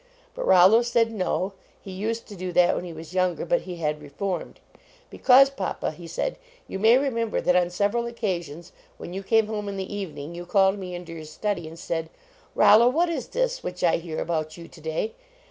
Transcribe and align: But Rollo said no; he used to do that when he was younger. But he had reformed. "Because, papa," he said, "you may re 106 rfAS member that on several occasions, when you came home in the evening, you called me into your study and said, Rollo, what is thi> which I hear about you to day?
But 0.33 0.47
Rollo 0.47 0.81
said 0.81 1.11
no; 1.13 1.53
he 1.79 1.91
used 1.91 2.25
to 2.29 2.35
do 2.35 2.51
that 2.53 2.75
when 2.75 2.85
he 2.85 2.91
was 2.91 3.13
younger. 3.13 3.45
But 3.45 3.61
he 3.69 3.75
had 3.75 4.01
reformed. 4.01 4.59
"Because, 5.11 5.51
papa," 5.51 5.91
he 5.91 6.07
said, 6.07 6.37
"you 6.67 6.79
may 6.79 6.97
re 6.97 7.03
106 7.09 7.13
rfAS 7.13 7.19
member 7.19 7.41
that 7.41 7.55
on 7.55 7.69
several 7.69 8.07
occasions, 8.07 8.71
when 8.97 9.13
you 9.13 9.21
came 9.21 9.45
home 9.45 9.69
in 9.69 9.77
the 9.77 9.95
evening, 9.95 10.33
you 10.33 10.47
called 10.47 10.79
me 10.79 10.95
into 10.95 11.13
your 11.13 11.25
study 11.25 11.67
and 11.67 11.77
said, 11.77 12.09
Rollo, 12.55 12.89
what 12.89 13.09
is 13.09 13.27
thi> 13.27 13.45
which 13.61 13.83
I 13.83 13.97
hear 13.97 14.17
about 14.19 14.57
you 14.57 14.67
to 14.67 14.81
day? 14.81 15.13